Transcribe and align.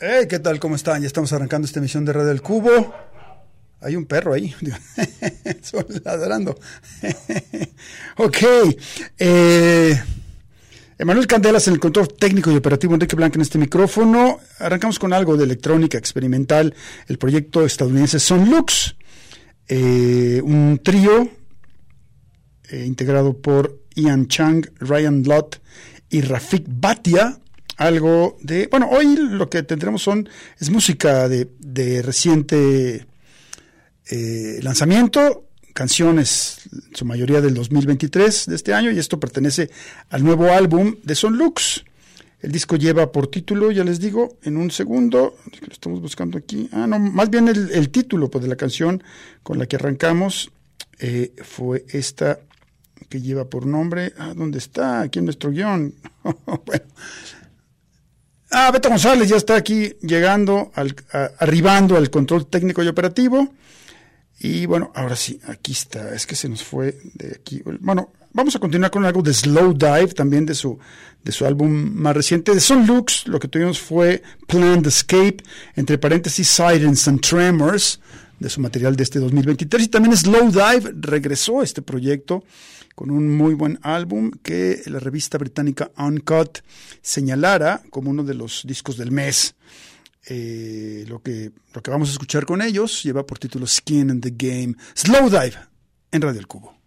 Hey, 0.00 0.26
¿qué 0.28 0.38
tal? 0.38 0.60
¿Cómo 0.60 0.76
están? 0.76 1.00
Ya 1.00 1.06
estamos 1.06 1.32
arrancando 1.32 1.66
esta 1.66 1.80
emisión 1.80 2.04
de 2.04 2.12
Radio 2.12 2.28
del 2.28 2.42
Cubo. 2.42 2.94
Hay 3.80 3.96
un 3.96 4.06
perro 4.06 4.34
ahí, 4.34 4.54
ladrando. 6.04 6.58
ok. 8.18 8.38
Eh, 9.18 10.00
Emanuel 11.00 11.28
Candelas 11.28 11.68
en 11.68 11.74
el 11.74 11.80
control 11.80 12.08
técnico 12.08 12.50
y 12.50 12.56
operativo, 12.56 12.94
Enrique 12.94 13.14
Blanca 13.14 13.36
en 13.36 13.42
este 13.42 13.56
micrófono. 13.56 14.40
Arrancamos 14.58 14.98
con 14.98 15.12
algo 15.12 15.36
de 15.36 15.44
electrónica 15.44 15.96
experimental, 15.96 16.74
el 17.06 17.18
proyecto 17.18 17.64
estadounidense 17.64 18.18
Sonlux, 18.18 18.96
eh, 19.68 20.40
un 20.42 20.80
trío 20.82 21.30
eh, 22.68 22.84
integrado 22.84 23.38
por 23.38 23.78
Ian 23.94 24.26
Chang, 24.26 24.66
Ryan 24.80 25.22
Lott 25.22 25.60
y 26.10 26.20
Rafik 26.20 26.64
Bhatia. 26.66 27.38
Algo 27.76 28.36
de. 28.42 28.66
Bueno, 28.66 28.88
hoy 28.90 29.14
lo 29.16 29.48
que 29.48 29.62
tendremos 29.62 30.02
son. 30.02 30.28
es 30.58 30.68
música 30.68 31.28
de, 31.28 31.48
de 31.60 32.02
reciente 32.02 33.06
eh, 34.10 34.58
lanzamiento, 34.62 35.47
canciones, 35.78 36.58
en 36.72 36.96
su 36.96 37.04
mayoría 37.04 37.40
del 37.40 37.54
2023 37.54 38.46
de 38.46 38.56
este 38.56 38.74
año, 38.74 38.90
y 38.90 38.98
esto 38.98 39.20
pertenece 39.20 39.70
al 40.10 40.24
nuevo 40.24 40.50
álbum 40.50 40.96
de 41.04 41.14
Son 41.14 41.38
Lux. 41.38 41.84
El 42.40 42.50
disco 42.50 42.74
lleva 42.74 43.12
por 43.12 43.28
título, 43.28 43.70
ya 43.70 43.84
les 43.84 44.00
digo, 44.00 44.38
en 44.42 44.56
un 44.56 44.72
segundo, 44.72 45.36
lo 45.60 45.72
estamos 45.72 46.00
buscando 46.00 46.36
aquí. 46.36 46.68
Ah, 46.72 46.88
no, 46.88 46.98
más 46.98 47.30
bien 47.30 47.46
el, 47.46 47.90
título 47.90 48.28
pues, 48.28 48.42
de 48.42 48.48
la 48.48 48.56
canción 48.56 49.04
con 49.44 49.60
la 49.60 49.66
que 49.66 49.76
arrancamos 49.76 50.50
eh, 50.98 51.32
fue 51.44 51.84
esta 51.90 52.40
que 53.08 53.20
lleva 53.20 53.44
por 53.44 53.64
nombre. 53.64 54.14
Ah, 54.18 54.34
¿dónde 54.34 54.58
está? 54.58 55.02
Aquí 55.02 55.20
en 55.20 55.26
nuestro 55.26 55.52
guion. 55.52 55.94
bueno. 56.66 56.84
Ah, 58.50 58.72
Beto 58.72 58.88
González 58.88 59.28
ya 59.28 59.36
está 59.36 59.54
aquí 59.54 59.94
llegando, 60.00 60.72
al, 60.74 60.96
arribando 61.38 61.96
al 61.96 62.10
control 62.10 62.46
técnico 62.46 62.82
y 62.82 62.88
operativo. 62.88 63.54
Y 64.40 64.66
bueno, 64.66 64.92
ahora 64.94 65.16
sí, 65.16 65.40
aquí 65.46 65.72
está. 65.72 66.14
Es 66.14 66.26
que 66.26 66.36
se 66.36 66.48
nos 66.48 66.62
fue 66.62 66.98
de 67.14 67.34
aquí. 67.34 67.62
Bueno, 67.80 68.12
vamos 68.32 68.54
a 68.54 68.60
continuar 68.60 68.90
con 68.90 69.04
algo 69.04 69.20
de 69.22 69.34
Slow 69.34 69.74
Dive, 69.74 70.08
también 70.08 70.46
de 70.46 70.54
su, 70.54 70.78
de 71.24 71.32
su 71.32 71.44
álbum 71.44 71.70
más 71.70 72.14
reciente. 72.14 72.54
De 72.54 72.60
Son 72.60 72.86
Lux, 72.86 73.26
lo 73.26 73.40
que 73.40 73.48
tuvimos 73.48 73.80
fue 73.80 74.22
Planned 74.46 74.86
Escape, 74.86 75.38
entre 75.74 75.98
paréntesis 75.98 76.48
Silence 76.48 77.10
and 77.10 77.20
Tremors, 77.20 78.00
de 78.38 78.48
su 78.48 78.60
material 78.60 78.94
de 78.94 79.02
este 79.02 79.18
2023. 79.18 79.86
Y 79.86 79.88
también 79.88 80.16
Slow 80.16 80.50
Dive 80.50 80.92
regresó 81.00 81.60
a 81.60 81.64
este 81.64 81.82
proyecto 81.82 82.44
con 82.94 83.10
un 83.10 83.36
muy 83.36 83.54
buen 83.54 83.78
álbum 83.82 84.30
que 84.42 84.82
la 84.86 84.98
revista 84.98 85.38
británica 85.38 85.90
Uncut 85.96 86.58
señalara 87.00 87.82
como 87.90 88.10
uno 88.10 88.24
de 88.24 88.34
los 88.34 88.62
discos 88.66 88.96
del 88.96 89.10
mes. 89.10 89.54
Eh, 90.30 91.04
lo, 91.08 91.22
que, 91.22 91.52
lo 91.72 91.82
que 91.82 91.90
vamos 91.90 92.10
a 92.10 92.12
escuchar 92.12 92.44
con 92.44 92.60
ellos 92.60 93.02
lleva 93.02 93.24
por 93.24 93.38
título 93.38 93.66
Skin 93.66 94.10
in 94.10 94.20
the 94.20 94.32
Game. 94.36 94.74
Slow 94.94 95.30
Dive 95.30 95.56
en 96.12 96.22
Radio 96.22 96.40
El 96.40 96.46
Cubo. 96.46 96.77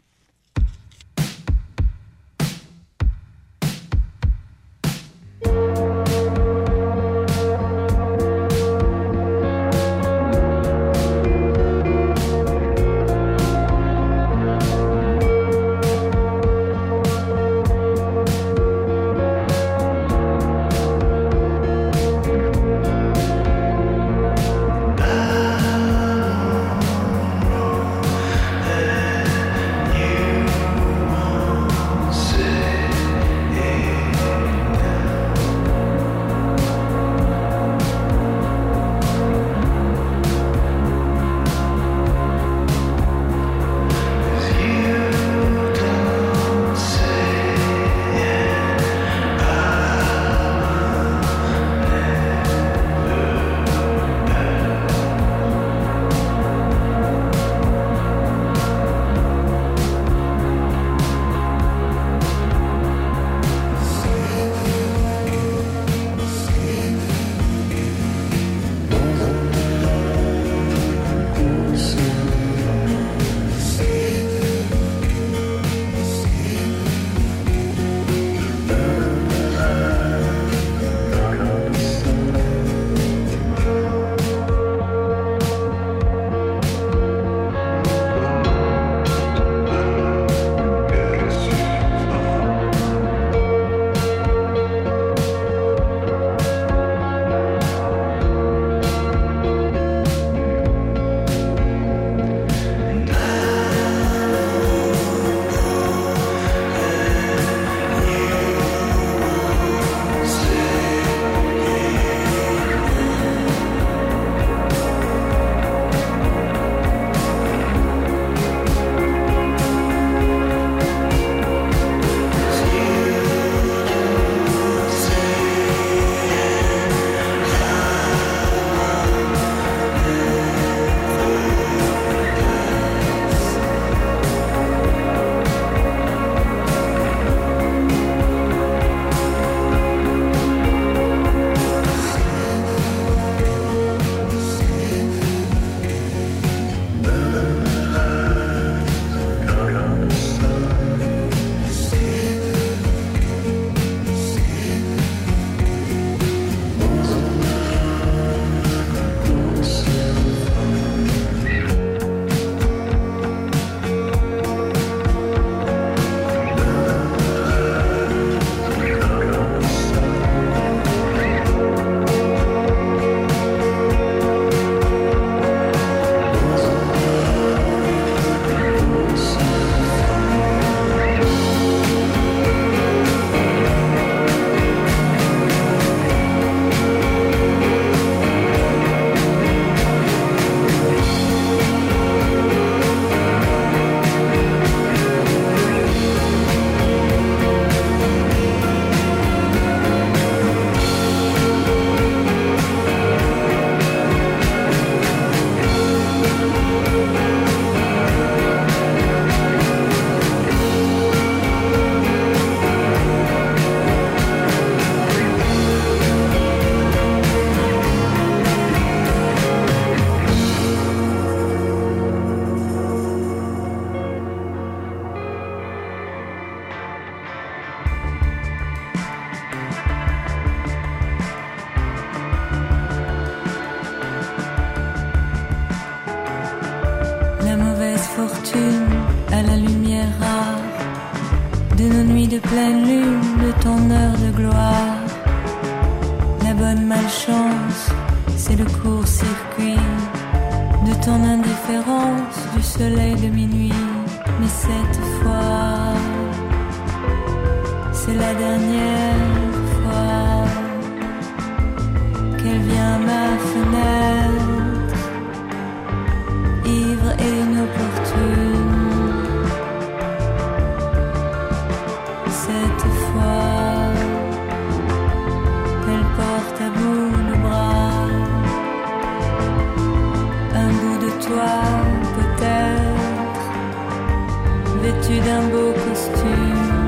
D'un 285.19 285.43
beau 285.49 285.73
costume. 285.73 286.81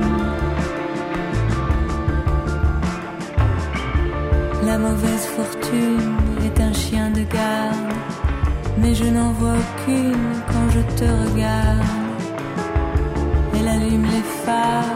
La 4.65 4.77
mauvaise 4.77 5.25
fortune 5.37 6.15
est 6.45 6.61
un 6.61 6.73
chien 6.73 7.09
de 7.09 7.23
garde, 7.23 7.93
mais 8.77 8.95
je 8.95 9.05
n'en 9.05 9.31
vois 9.33 9.57
aucune 9.63 10.27
quand 10.47 10.69
je 10.75 10.81
te 10.99 11.03
regarde. 11.03 11.85
Elle 13.55 13.67
allume 13.67 14.05
les 14.05 14.25
phares 14.45 14.92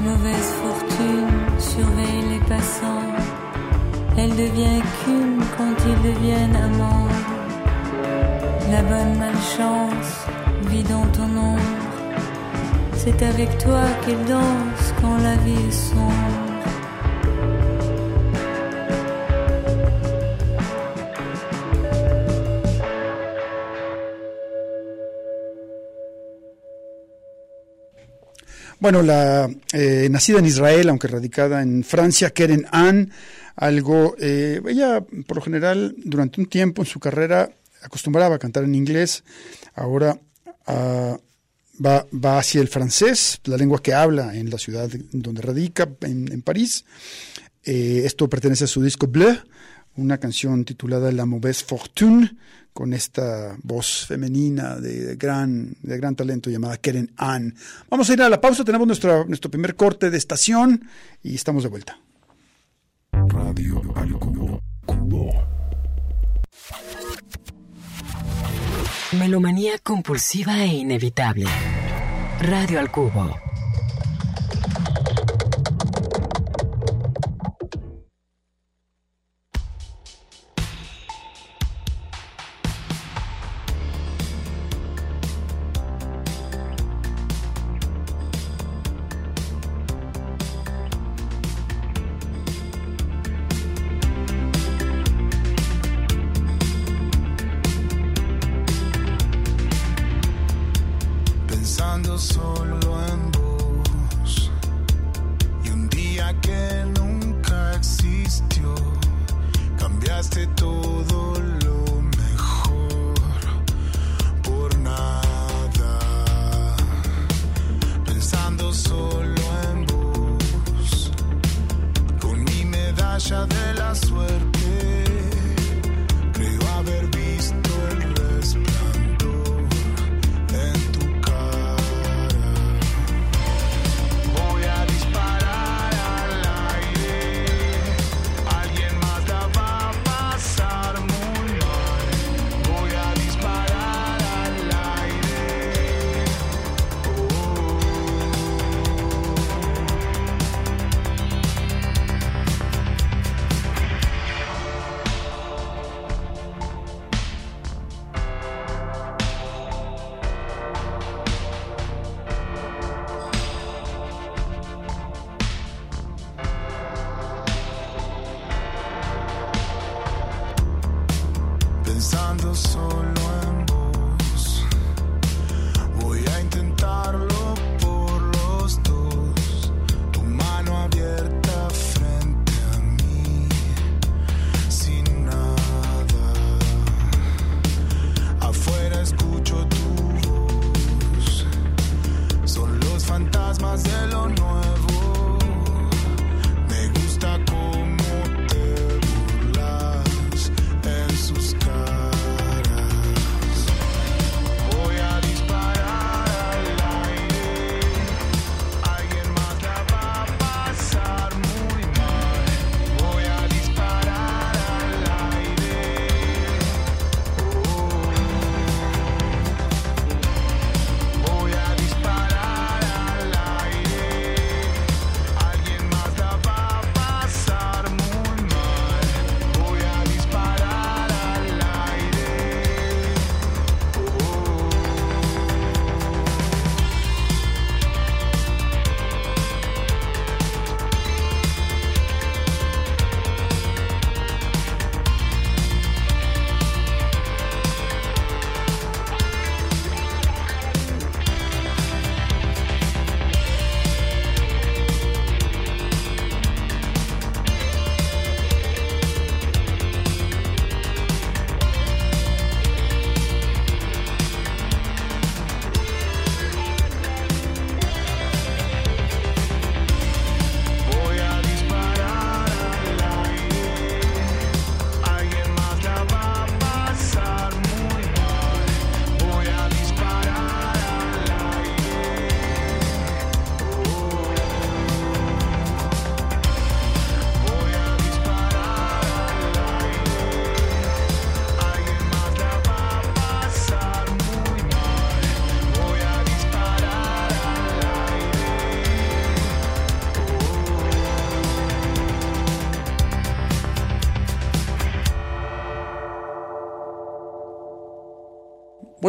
mauvaise 0.00 0.52
fortune 0.62 1.28
surveille 1.58 2.22
les 2.30 2.48
passants. 2.48 3.12
Elle 4.16 4.30
devient 4.30 4.78
écume 4.78 5.42
quand 5.56 5.74
ils 5.86 6.12
deviennent 6.12 6.56
amants. 6.56 7.08
La 8.70 8.82
bonne 8.82 9.18
malchance 9.18 10.26
vit 10.66 10.82
dans 10.84 11.06
ton 11.06 11.30
ombre. 11.36 11.60
C'est 12.94 13.22
avec 13.22 13.58
toi 13.58 13.82
qu'elle 14.04 14.24
danse 14.26 14.94
quand 15.00 15.16
la 15.22 15.36
vie 15.36 15.68
est 15.68 15.72
sombre. 15.72 16.49
Bueno, 28.80 29.02
la 29.02 29.50
eh, 29.74 30.08
nacida 30.10 30.38
en 30.38 30.46
Israel, 30.46 30.88
aunque 30.88 31.06
radicada 31.06 31.60
en 31.60 31.84
Francia, 31.84 32.30
Keren 32.30 32.66
Ann, 32.72 33.10
algo, 33.54 34.16
eh, 34.18 34.62
ella 34.66 35.04
por 35.26 35.36
lo 35.36 35.42
general 35.42 35.94
durante 35.98 36.40
un 36.40 36.46
tiempo 36.46 36.80
en 36.80 36.86
su 36.86 36.98
carrera 36.98 37.50
acostumbraba 37.82 38.36
a 38.36 38.38
cantar 38.38 38.64
en 38.64 38.74
inglés, 38.74 39.22
ahora 39.74 40.18
ah, 40.66 41.18
va, 41.84 42.06
va 42.12 42.38
hacia 42.38 42.62
el 42.62 42.68
francés, 42.68 43.40
la 43.44 43.58
lengua 43.58 43.82
que 43.82 43.92
habla 43.92 44.34
en 44.34 44.48
la 44.48 44.56
ciudad 44.56 44.88
donde 45.12 45.42
radica, 45.42 45.86
en, 46.00 46.32
en 46.32 46.40
París. 46.40 46.86
Eh, 47.64 48.02
esto 48.06 48.30
pertenece 48.30 48.64
a 48.64 48.66
su 48.66 48.82
disco 48.82 49.06
Bleu, 49.08 49.36
una 49.96 50.16
canción 50.16 50.64
titulada 50.64 51.12
La 51.12 51.26
Mauvaise 51.26 51.64
Fortune, 51.64 52.34
con 52.72 52.92
esta 52.92 53.56
voz 53.62 54.06
femenina 54.06 54.76
de, 54.76 55.04
de 55.04 55.16
gran, 55.16 55.76
de 55.82 55.96
gran 55.96 56.16
talento 56.16 56.50
llamada 56.50 56.76
Keren 56.76 57.12
Ann. 57.16 57.54
Vamos 57.88 58.08
a 58.08 58.12
ir 58.12 58.22
a 58.22 58.28
la 58.28 58.40
pausa, 58.40 58.64
tenemos 58.64 58.86
nuestro, 58.86 59.24
nuestro 59.26 59.50
primer 59.50 59.76
corte 59.76 60.10
de 60.10 60.18
estación 60.18 60.88
y 61.22 61.34
estamos 61.34 61.62
de 61.62 61.68
vuelta. 61.68 61.98
Radio 63.12 63.82
al 63.96 64.12
cubo. 64.18 64.62
Cubo. 64.86 65.30
Melomanía 69.12 69.78
compulsiva 69.82 70.62
e 70.62 70.68
inevitable. 70.68 71.46
Radio 72.40 72.78
al 72.78 72.90
cubo. 72.90 73.49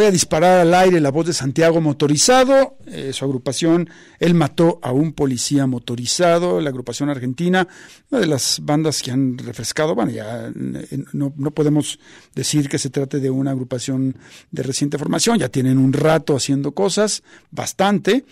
Voy 0.02 0.08
a 0.08 0.12
disparar 0.12 0.62
al 0.62 0.74
aire 0.74 1.00
la 1.00 1.12
voz 1.12 1.28
de 1.28 1.34
Santiago 1.34 1.80
Motorizado, 1.80 2.76
eh, 2.88 3.14
su 3.14 3.24
agrupación 3.24 3.88
Él 4.18 4.34
mató 4.34 4.80
a 4.82 4.92
un 4.92 5.14
policía 5.14 5.68
motorizado, 5.68 6.60
la 6.60 6.72
agrupación 6.72 7.10
argentina, 7.12 7.68
una 8.10 8.20
de 8.20 8.26
las 8.26 8.62
bandas 8.64 9.04
que 9.04 9.12
han 9.12 9.38
refrescado, 9.38 9.94
bueno, 9.94 10.10
ya 10.10 10.48
eh, 10.48 11.04
no, 11.14 11.32
no 11.38 11.52
podemos 11.52 12.00
decir 12.34 12.68
que 12.68 12.80
se 12.80 12.90
trate 12.90 13.20
de 13.20 13.30
una 13.30 13.52
agrupación 13.52 14.18
de 14.50 14.64
reciente 14.64 14.98
formación, 14.98 15.38
ya 15.38 15.50
tienen 15.50 15.78
un 15.78 15.94
rato 15.94 16.36
haciendo 16.36 16.72
cosas, 16.72 17.22
bastante, 17.52 18.26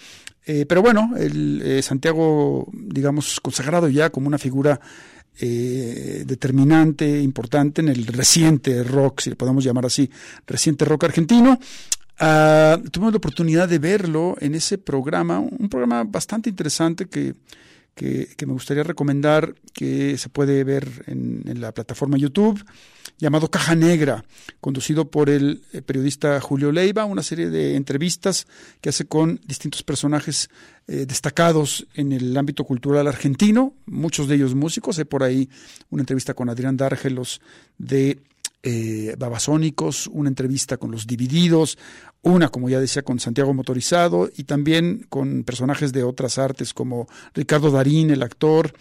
eh, 0.48 0.65
pero 0.67 0.82
bueno, 0.82 1.12
el 1.20 1.84
Santiago, 1.84 2.67
digamos, 2.74 3.39
consagrado 3.41 3.89
ya 3.89 4.10
como 4.10 4.26
una 4.26 4.39
figura 4.39 4.82
eh, 5.39 6.23
determinante, 6.25 7.21
importante 7.21 7.82
en 7.82 7.89
el 7.89 8.06
reciente 8.08 8.84
rock, 8.84 9.21
si 9.21 9.30
le 9.30 9.36
podemos 9.36 9.63
llamar 9.63 9.86
así, 9.86 10.10
reciente 10.45 10.86
rock 10.86 11.06
argentino. 11.06 11.60
Ah, 12.19 12.78
tuvimos 12.91 13.13
la 13.13 13.17
oportunidad 13.17 13.69
de 13.69 13.80
verlo 13.80 14.36
en 14.41 14.56
ese 14.56 14.78
programa, 14.78 15.39
un 15.39 15.69
programa 15.69 16.04
bastante 16.04 16.49
interesante 16.49 17.08
que, 17.08 17.36
que, 17.95 18.36
me 18.45 18.54
gustaría 18.54 18.84
recomendar, 18.84 19.56
que 19.73 20.17
se 20.17 20.30
puede 20.30 20.63
ver 20.63 21.04
en, 21.08 21.43
en 21.45 21.62
la 21.62 21.73
plataforma 21.73 22.17
YouTube, 22.17 22.63
llamado 23.19 23.52
Caja 23.52 23.75
Negra, 23.75 24.23
conducido 24.62 25.12
por 25.12 25.30
el 25.30 25.62
eh, 25.73 25.82
periodista 25.82 26.39
Julio 26.39 26.71
Leiva, 26.71 27.06
una 27.06 27.23
serie 27.23 27.49
de 27.49 27.75
entrevistas 27.75 28.47
que 28.82 28.89
hace 28.89 29.06
con 29.06 29.41
distintos 29.45 29.84
personajes 29.84 30.49
eh, 30.88 31.06
destacados 31.06 31.86
en 31.93 32.13
el 32.13 32.36
ámbito 32.38 32.63
cultural 32.63 33.08
argentino, 33.08 33.73
muchos 33.86 34.28
de 34.28 34.36
ellos 34.36 34.56
músicos. 34.56 34.97
Hay 34.97 35.06
por 35.06 35.23
ahí 35.23 35.49
una 35.89 36.02
entrevista 36.02 36.34
con 36.34 36.49
Adrián 36.49 36.78
Dárgelos 36.78 37.41
de 37.78 38.19
eh, 38.63 39.15
Babasónicos, 39.17 40.08
una 40.08 40.30
entrevista 40.30 40.78
con 40.78 40.91
los 40.91 41.08
Divididos, 41.08 41.78
una, 42.22 42.50
como 42.50 42.69
ya 42.69 42.80
decía, 42.80 43.04
con 43.04 43.19
Santiago 43.19 43.54
Motorizado 43.54 44.30
y 44.36 44.43
también 44.43 45.06
con 45.10 45.43
personajes 45.43 45.93
de 45.93 46.04
otras 46.04 46.38
artes 46.38 46.74
como 46.74 47.08
Ricardo 47.34 47.72
Darín, 47.72 48.12
el 48.12 48.24
actor. 48.24 48.74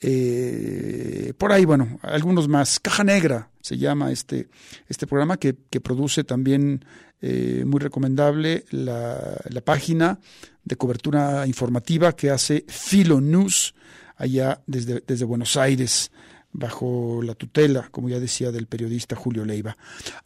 eh, 0.00 1.32
por 1.38 1.52
ahí, 1.52 1.64
bueno, 1.64 1.98
algunos 2.02 2.48
más. 2.48 2.78
Caja 2.80 3.04
Negra 3.04 3.50
se 3.60 3.78
llama 3.78 4.12
este, 4.12 4.48
este 4.88 5.06
programa 5.06 5.38
que, 5.38 5.54
produce 5.54 6.24
también 6.24 6.84
eh, 7.22 7.64
muy 7.66 7.80
recomendable 7.80 8.66
la, 8.70 9.40
la 9.48 9.60
página 9.62 10.20
de 10.62 10.76
cobertura 10.76 11.46
informativa 11.46 12.14
que 12.14 12.30
hace 12.30 12.64
Filo 12.68 13.22
News 13.22 13.74
allá 14.16 14.62
desde, 14.66 15.02
desde 15.06 15.24
Buenos 15.24 15.56
Aires 15.56 16.10
bajo 16.54 17.20
la 17.22 17.34
tutela, 17.34 17.88
como 17.90 18.08
ya 18.08 18.18
decía, 18.18 18.50
del 18.52 18.66
periodista 18.66 19.16
Julio 19.16 19.44
Leiva. 19.44 19.76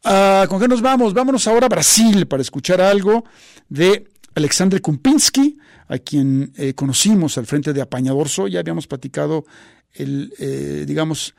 Ah, 0.04 0.46
¿Con 0.48 0.60
qué 0.60 0.68
nos 0.68 0.82
vamos? 0.82 1.14
Vámonos 1.14 1.46
ahora 1.48 1.66
a 1.66 1.70
Brasil 1.70 2.26
para 2.26 2.42
escuchar 2.42 2.80
algo 2.80 3.24
de 3.68 4.08
Alexandre 4.34 4.80
Kumpinski, 4.80 5.58
a 5.88 5.98
quien 5.98 6.52
eh, 6.56 6.74
conocimos 6.74 7.38
al 7.38 7.46
frente 7.46 7.72
de 7.72 7.80
Apañadorso. 7.80 8.46
Ya 8.46 8.60
habíamos 8.60 8.86
platicado 8.86 9.46
el, 9.94 10.34
eh, 10.38 10.84
digamos, 10.86 11.34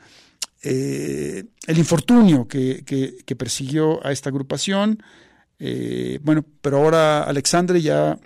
eh, 0.63 1.45
el 1.67 1.78
infortunio 1.78 2.47
que, 2.47 2.84
que, 2.84 3.17
que, 3.23 3.36
persiguió 3.36 4.06
a 4.06 4.12
esta 4.12 4.30
agrupación. 4.30 5.02
Bueno, 6.21 6.45
pero 6.62 6.78
ahora 6.78 7.23
Alexandre 7.23 7.82
ya, 7.82 8.17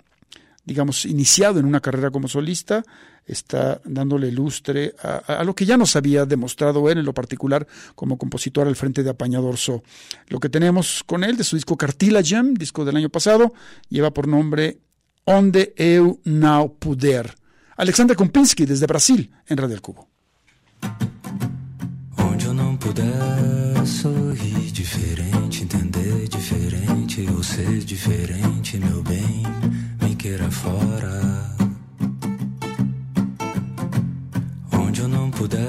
digamos, 0.64 1.04
iniciado 1.04 1.60
en 1.60 1.66
una 1.66 1.80
carrera 1.80 2.10
como 2.10 2.28
solista, 2.28 2.84
está 3.26 3.80
dándole 3.84 4.30
lustre 4.30 4.94
a, 5.02 5.42
lo 5.44 5.54
que 5.54 5.64
ya 5.64 5.76
nos 5.76 5.96
había 5.96 6.26
demostrado 6.26 6.90
él 6.90 6.98
en 6.98 7.04
lo 7.04 7.14
particular 7.14 7.66
como 7.94 8.18
compositor 8.18 8.66
al 8.66 8.76
frente 8.76 9.02
de 9.02 9.10
Apañadorso. 9.10 9.82
Lo 10.28 10.40
que 10.40 10.48
tenemos 10.48 11.02
con 11.04 11.24
él 11.24 11.36
de 11.36 11.44
su 11.44 11.56
disco 11.56 11.76
Cartilagem, 11.76 12.54
disco 12.54 12.84
del 12.84 12.96
año 12.96 13.08
pasado, 13.08 13.52
lleva 13.88 14.12
por 14.12 14.28
nombre 14.28 14.78
Onde 15.24 15.74
Eu 15.76 16.20
Now 16.24 16.76
Puder. 16.78 17.34
Alexandre 17.76 18.16
Kumpinski 18.16 18.66
desde 18.66 18.86
Brasil 18.86 19.30
en 19.48 19.56
Radio 19.56 19.80
Cubo. 19.80 20.08
Onde 22.18 22.46
eu 22.46 22.54
não 22.54 22.76
puder 22.76 23.86
sorrir 23.86 24.70
diferente, 24.70 25.62
entender 25.62 26.28
diferente 26.28 26.94
ser 27.44 27.84
diferente, 27.84 28.78
meu 28.78 29.02
bem, 29.02 29.42
queira 30.24 30.50
fora. 30.50 31.20
Onde 34.72 35.02
eu 35.02 35.06
não 35.06 35.30
puder 35.30 35.68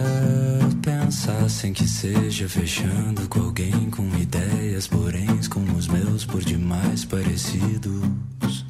pensar 0.82 1.50
sem 1.50 1.74
que 1.74 1.86
seja 1.86 2.48
fechando 2.48 3.28
com 3.28 3.41
alguém 3.41 3.89
com 3.89 4.08
ideias, 4.18 4.88
porém 4.88 5.28
com 5.50 5.60
os 5.78 5.89
meus 5.89 6.24
por 6.24 6.41
demais 6.41 7.04
parecidos. 7.04 8.65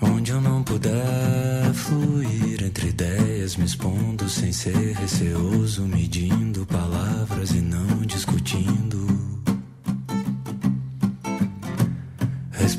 Onde 0.00 0.30
eu 0.30 0.40
não 0.40 0.62
puder 0.62 1.74
fluir 1.74 2.62
entre 2.62 2.90
ideias, 2.90 3.56
me 3.56 3.64
expondo 3.64 4.28
sem 4.28 4.52
ser 4.52 4.94
receoso, 4.94 5.82
medindo 5.88 6.64
palavras 6.66 7.50
e 7.50 7.60
não 7.60 8.02
discutindo. 8.06 9.21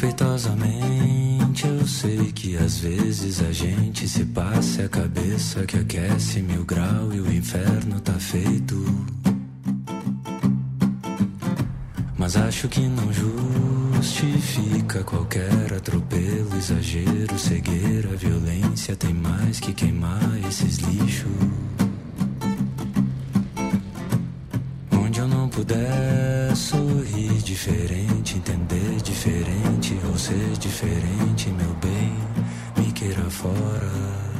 Respeitosamente, 0.03 1.65
eu 1.65 1.87
sei 1.87 2.29
que 2.33 2.57
às 2.57 2.77
vezes 2.79 3.41
a 3.41 3.53
gente 3.53 4.05
se 4.05 4.25
passa 4.25 4.83
a 4.83 4.89
cabeça 4.89 5.65
que 5.65 5.77
aquece 5.77 6.41
mil 6.41 6.65
grau 6.65 7.13
e 7.13 7.21
o 7.21 7.33
inferno 7.33 8.01
tá 8.01 8.11
feito. 8.11 8.75
Mas 12.17 12.35
acho 12.35 12.67
que 12.67 12.81
não 12.81 13.13
justifica 13.13 15.05
qualquer 15.05 15.71
atropelo, 15.73 16.53
exagero, 16.57 17.39
cegueira, 17.39 18.09
violência. 18.17 18.97
Tem 18.97 19.13
mais 19.13 19.61
que 19.61 19.71
queimar 19.71 20.37
esses 20.49 20.79
lixos. 20.79 21.31
Onde 24.91 25.21
eu 25.21 25.29
não 25.29 25.47
puder 25.47 26.53
sorrir 26.57 27.32
diferente, 27.43 28.37
entender 28.37 29.01
diferente 29.03 29.99
ou 30.07 30.17
ser 30.17 30.57
diferente, 30.57 31.49
meu 31.49 31.73
bem, 31.75 32.17
me 32.77 32.91
queira 32.93 33.29
fora. 33.29 34.32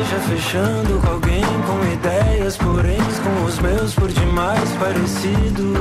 Seja 0.00 0.18
fechando 0.20 0.98
com 1.00 1.10
alguém 1.12 1.44
com 1.66 1.92
ideias, 1.92 2.56
porém 2.56 2.96
com 2.96 3.44
os 3.44 3.58
meus 3.58 3.94
por 3.94 4.08
demais 4.08 4.70
parecidos. 4.78 5.76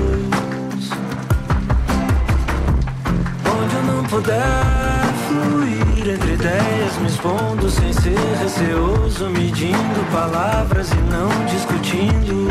Onde 3.46 3.76
eu 3.76 3.84
não 3.84 4.04
puder 4.06 5.06
fluir 5.28 6.14
entre 6.14 6.34
ideias, 6.34 6.98
me 7.00 7.08
expondo 7.08 7.70
sem 7.70 7.94
ser 7.94 8.20
receoso, 8.42 9.30
medindo 9.30 10.12
palavras 10.12 10.90
e 10.92 10.98
não 11.10 11.30
discutindo. 11.46 12.50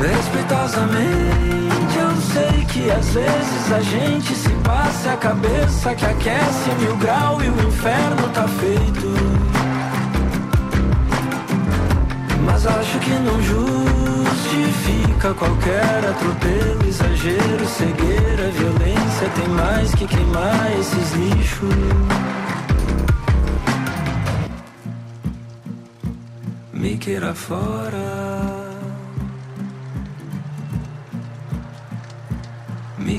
Respeitosamente, 0.00 1.98
eu 1.98 2.16
sei 2.32 2.64
que 2.64 2.90
às 2.90 3.08
vezes 3.12 3.72
a 3.72 3.80
gente 3.80 4.34
se 4.34 4.51
passa 4.64 5.12
a 5.12 5.16
cabeça 5.16 5.94
que 5.94 6.04
aquece 6.04 6.70
mil 6.80 6.96
grau 6.96 7.42
e 7.42 7.48
o 7.48 7.68
inferno 7.68 8.28
tá 8.32 8.46
feito. 8.48 9.12
Mas 12.44 12.66
acho 12.66 12.98
que 12.98 13.10
não 13.10 13.40
justifica 13.42 15.34
qualquer 15.34 16.04
atropelo, 16.10 16.88
exagero, 16.88 17.66
cegueira, 17.66 18.50
violência. 18.50 19.28
Tem 19.36 19.48
mais 19.48 19.94
que 19.94 20.06
queimar 20.06 20.72
esses 20.78 21.12
lixos. 21.12 21.74
Me 26.72 26.96
queira 26.98 27.34
fora. 27.34 28.31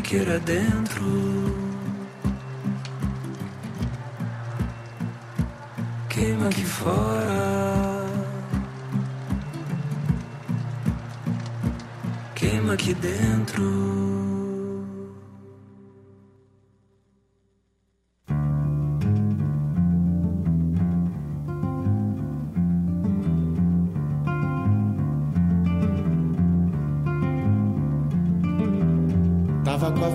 Queira 0.04 0.38
dentro. 0.40 1.04
Queima 6.10 6.48
aqui 6.50 6.66
fora. 6.66 8.06
Queima 12.36 12.74
aqui 12.74 12.94
dentro. 12.94 14.23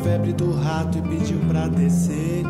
Febre 0.09 0.33
do 0.33 0.53
rato 0.53 0.97
e 0.97 1.03
pediu 1.03 1.39
pra 1.49 1.69
descer. 1.69 2.43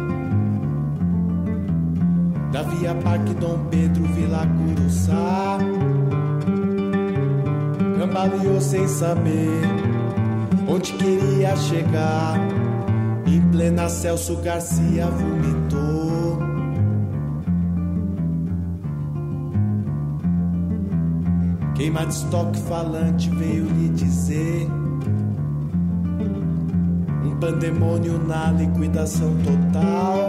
Da 2.53 2.63
Via 2.63 2.95
Parque 2.95 3.35
Dom 3.35 3.59
Pedro, 3.69 4.05
Vila 4.05 4.47
Curuçá. 4.47 5.59
Cambaleou 7.99 8.61
sem 8.61 8.87
saber 8.87 9.61
onde 10.69 10.93
queria 10.93 11.57
chegar. 11.57 12.39
Em 13.27 13.43
plena 13.51 13.89
Celso 13.89 14.37
Garcia 14.37 15.07
vomitou. 15.07 16.39
Queima 21.75 22.07
de 22.07 22.15
estoque 22.15 22.59
falante 22.61 23.29
veio 23.31 23.65
lhe 23.65 23.89
dizer. 23.91 24.78
Pandemônio 27.41 28.19
na 28.27 28.51
liquidação 28.51 29.33
total. 29.45 30.29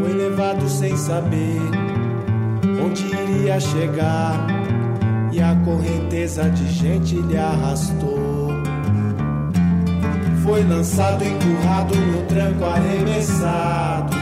Foi 0.00 0.12
levado 0.12 0.68
sem 0.68 0.96
saber 0.96 1.60
onde 2.84 3.04
iria 3.06 3.60
chegar. 3.60 4.46
E 5.32 5.40
a 5.40 5.54
correnteza 5.64 6.50
de 6.50 6.66
gente 6.72 7.16
lhe 7.16 7.36
arrastou. 7.36 8.50
Foi 10.42 10.62
lançado, 10.64 11.24
empurrado 11.24 11.94
no 11.94 12.22
tranco 12.22 12.64
arremessado. 12.64 14.16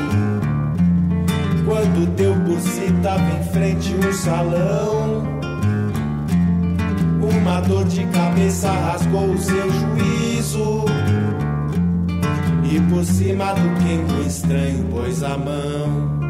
Quando 1.65 2.15
deu 2.15 2.35
por 2.45 2.61
si, 2.61 2.93
tava 3.03 3.23
em 3.23 3.45
frente 3.53 3.95
um 3.95 4.13
salão. 4.13 5.23
Uma 7.23 7.61
dor 7.61 7.85
de 7.85 8.05
cabeça 8.07 8.71
rasgou 8.71 9.33
o 9.33 9.39
seu 9.39 9.71
E 12.71 12.81
por 12.91 13.05
cima 13.05 13.55
do 13.55 13.83
quengo 13.83 14.21
estranho 14.27 14.85
pôs 14.91 15.23
a 15.23 15.39
mão. 15.39 16.21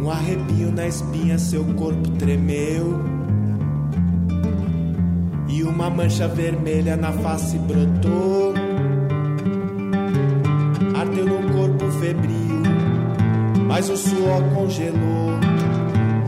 Um 0.00 0.10
arrepio 0.10 0.70
na 0.70 0.86
espinha, 0.86 1.36
seu 1.38 1.64
corpo 1.74 2.10
tremeu. 2.18 3.00
E 5.48 5.64
uma 5.64 5.90
mancha 5.90 6.28
vermelha 6.28 6.96
na 6.96 7.12
face 7.12 7.58
brotou. 7.58 8.54
Ardeu 10.96 11.26
no 11.26 11.52
corpo 11.52 11.90
febril, 11.98 12.51
mas 13.82 13.90
o 13.90 13.96
suor 13.96 14.42
congelou. 14.54 15.40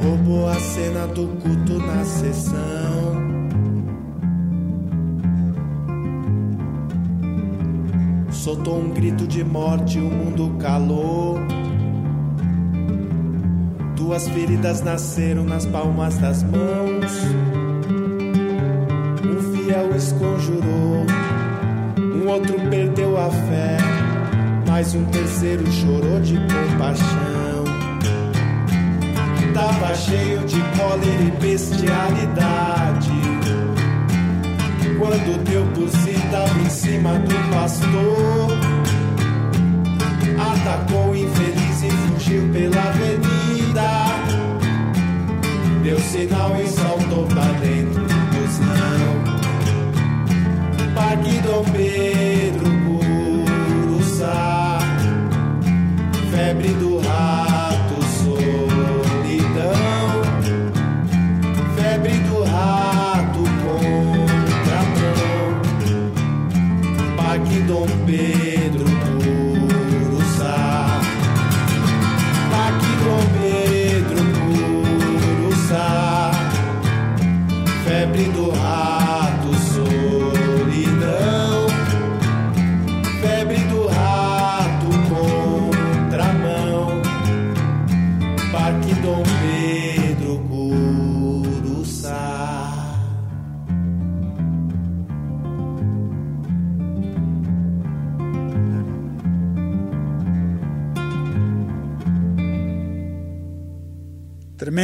Roubou 0.02 0.48
a 0.48 0.54
cena 0.54 1.06
do 1.06 1.28
culto 1.40 1.78
na 1.78 2.04
sessão. 2.04 2.56
Soltou 8.32 8.80
um 8.80 8.90
grito 8.90 9.24
de 9.28 9.44
morte, 9.44 9.98
o 9.98 10.10
mundo 10.10 10.56
calou. 10.58 11.38
Duas 13.94 14.28
feridas 14.28 14.82
nasceram 14.82 15.44
nas 15.44 15.64
palmas 15.64 16.18
das 16.18 16.42
mãos. 16.42 17.12
Um 19.24 19.52
fiel 19.52 19.94
esconjurou, 19.94 21.06
um 21.98 22.28
outro 22.28 22.54
perdeu 22.68 23.16
a 23.16 23.30
fé, 23.30 23.78
mas 24.68 24.92
um 24.94 25.04
terceiro 25.04 25.64
chorou 25.70 26.20
de 26.20 26.36
compaixão. 26.36 27.23
Tava 29.64 29.94
cheio 29.94 30.40
de 30.40 30.60
cólera 30.76 31.22
e 31.22 31.30
bestialidade. 31.40 33.12
Quando 34.98 35.42
por 35.74 35.88
si, 35.88 36.12
tava 36.30 36.60
em 36.60 36.68
cima 36.68 37.18
do 37.20 37.34
pastor. 37.50 38.58
Atacou 40.52 41.12
o 41.12 41.16
infeliz 41.16 41.82
e 41.82 41.90
fugiu 41.90 42.46
pela 42.52 42.76
avenida. 42.76 43.88
Deu 45.82 45.98
sinal 45.98 46.54
e 46.62 46.68
saltou 46.68 47.24
pra 47.28 47.44
dentro 47.62 48.02
do 48.02 48.18
busão. 48.32 49.24
Parque 50.94 51.40
Dom 51.40 51.64
Pedro, 51.72 52.63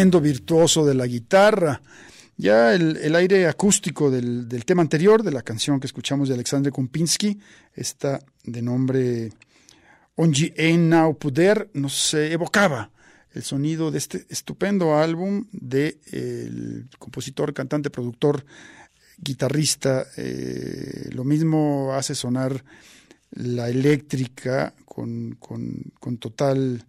virtuoso 0.01 0.87
de 0.87 0.95
la 0.95 1.07
guitarra. 1.07 1.83
Ya 2.37 2.75
el, 2.75 3.15
aire 3.15 3.47
acústico 3.47 4.11
del, 4.11 4.49
del, 4.49 4.65
tema 4.65 4.81
anterior, 4.81 5.23
de 5.23 5.31
la 5.31 5.43
canción 5.43 5.79
que 5.79 5.87
escuchamos 5.87 6.29
de 6.29 6.35
Alexandre 6.35 6.73
Kumpinski, 6.73 7.39
está 7.75 8.19
de 8.45 8.63
nombre 8.63 9.31
Onji 10.17 10.53
Einau 10.57 11.19
Puder, 11.19 11.69
nos 11.75 12.15
evocaba 12.15 12.91
el 13.33 13.43
sonido 13.43 13.91
de 13.91 13.99
este 13.99 14.25
estupendo 14.31 14.97
álbum 14.97 15.45
de 15.53 16.01
eh, 16.13 16.45
el 16.47 16.89
compositor, 16.99 17.53
cantante, 17.53 17.91
productor, 17.91 18.45
guitarrista. 19.19 20.07
Eh, 20.17 21.11
lo 21.13 21.25
mismo 21.25 21.93
hace 21.93 22.15
sonar 22.15 22.65
la 23.33 23.69
eléctrica 23.69 24.75
con, 24.87 25.37
con 25.39 26.17
total 26.19 26.87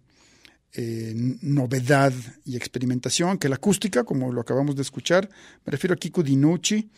eh, 0.74 1.12
novedad 1.42 2.12
y 2.44 2.56
experimentación 2.56 3.38
que 3.38 3.48
la 3.48 3.56
acústica, 3.56 4.04
como 4.04 4.32
lo 4.32 4.40
acabamos 4.40 4.74
de 4.74 4.82
escuchar. 4.82 5.28
Me 5.64 5.70
refiero 5.70 5.94
a 5.94 5.96
Kiko 5.96 6.22
Dinucci, 6.22 6.90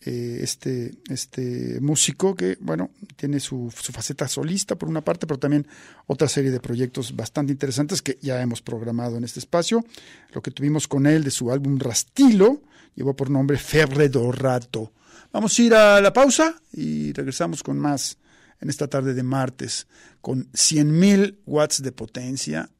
eh, 0.00 0.38
este, 0.40 0.92
este 1.10 1.80
músico 1.80 2.36
que, 2.36 2.56
bueno, 2.60 2.90
tiene 3.16 3.40
su, 3.40 3.74
su, 3.76 3.90
faceta 3.90 4.28
solista 4.28 4.76
por 4.76 4.88
una 4.88 5.00
parte, 5.00 5.26
pero 5.26 5.40
también 5.40 5.66
otra 6.06 6.28
serie 6.28 6.52
de 6.52 6.60
proyectos 6.60 7.16
bastante 7.16 7.50
interesantes 7.50 8.00
que 8.00 8.16
ya 8.22 8.40
hemos 8.40 8.62
programado 8.62 9.16
en 9.16 9.24
este 9.24 9.40
espacio. 9.40 9.84
Lo 10.32 10.40
que 10.40 10.52
tuvimos 10.52 10.86
con 10.86 11.06
él 11.06 11.24
de 11.24 11.32
su 11.32 11.50
álbum 11.50 11.80
Rastilo 11.80 12.62
llevó 12.94 13.16
por 13.16 13.30
nombre 13.30 13.58
Febre 13.58 14.08
Dorato. 14.08 14.92
Vamos 15.32 15.58
a 15.58 15.62
ir 15.62 15.74
a 15.74 16.00
la 16.00 16.12
pausa 16.12 16.54
y 16.72 17.12
regresamos 17.12 17.64
con 17.64 17.78
más 17.78 18.18
en 18.60 18.70
esta 18.70 18.86
tarde 18.86 19.14
de 19.14 19.22
martes 19.22 19.88
con 20.20 20.50
100.000 20.52 21.38
watts 21.46 21.82
de 21.82 21.92
potencia 21.92 22.70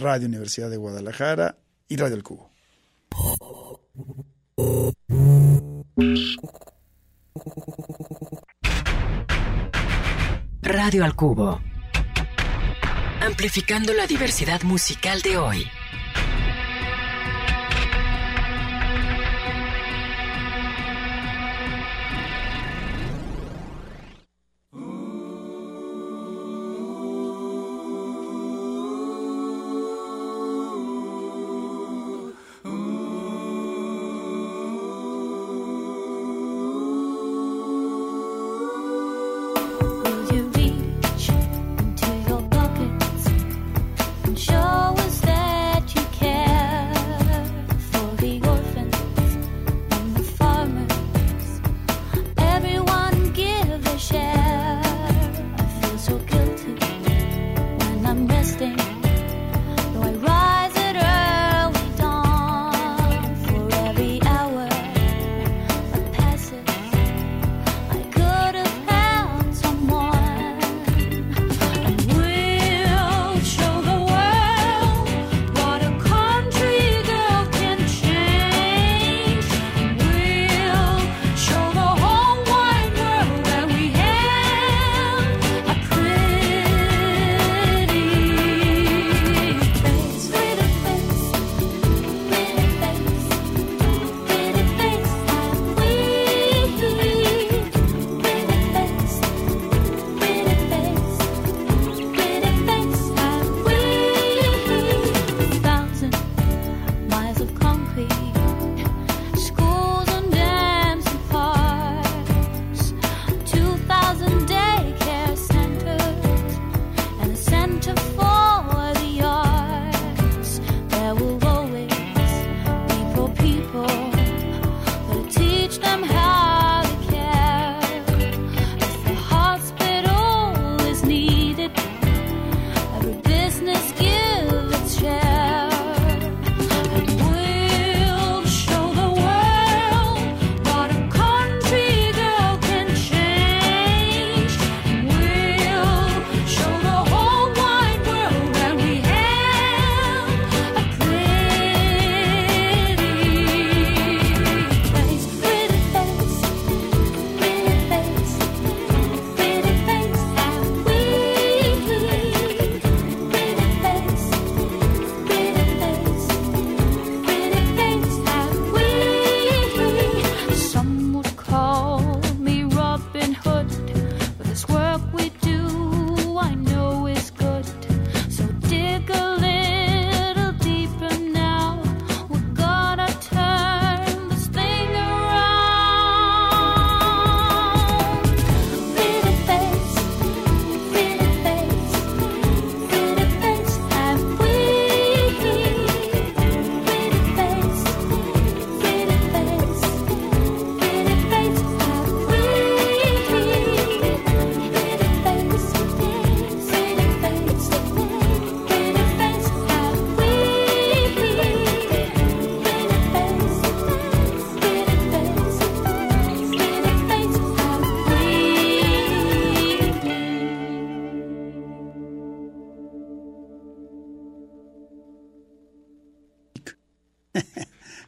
Radio 0.00 0.26
Universidad 0.26 0.70
de 0.70 0.76
Guadalajara 0.76 1.56
y 1.88 1.96
Radio 1.96 2.16
El 2.16 2.22
Cubo. 2.22 2.50
Radio 10.62 11.04
al 11.04 11.14
Cubo. 11.14 11.60
Amplificando 13.20 13.92
la 13.92 14.06
diversidad 14.06 14.62
musical 14.62 15.20
de 15.22 15.36
hoy. 15.36 15.66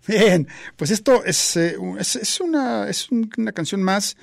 Bien, 0.06 0.46
pues 0.76 0.90
esto 0.90 1.24
es, 1.24 1.56
eh, 1.56 1.76
es, 1.98 2.40
una, 2.40 2.88
es 2.88 3.10
un- 3.10 3.30
una 3.38 3.52
canción 3.52 3.82
más 3.82 4.16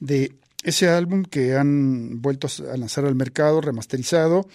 de 0.00 0.34
ese 0.62 0.88
álbum 0.88 1.22
que 1.24 1.54
han 1.56 2.20
vuelto 2.20 2.48
a 2.70 2.76
lanzar 2.76 3.04
al 3.04 3.14
mercado, 3.14 3.60
remasterizado, 3.60 4.48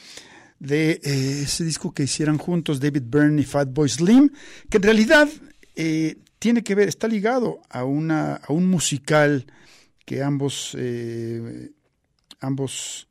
de 0.60 0.92
eh, 1.04 1.42
ese 1.44 1.64
disco 1.64 1.94
que 1.94 2.04
hicieran 2.04 2.38
juntos 2.38 2.80
David 2.80 3.04
Byrne 3.06 3.42
y 3.42 3.46
Fatboy 3.46 3.90
Slim, 3.90 4.30
que 4.70 4.78
en 4.78 4.84
realidad 4.84 5.30
eh, 5.76 6.18
tiene 6.40 6.64
que 6.64 6.76
ver, 6.76 6.90
está 6.90 7.08
ligado 7.08 7.62
a, 7.70 7.84
una, 7.86 8.36
a 8.36 8.52
un 8.54 8.68
musical 8.68 9.46
que 10.06 10.22
ambos, 10.22 10.76
ambos 12.42 13.08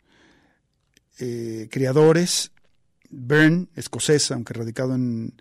creadores, 1.71 2.51
Byrne, 3.11 3.69
escocesa, 3.77 4.35
aunque 4.35 4.53
radicado 4.55 4.95
en, 4.95 5.33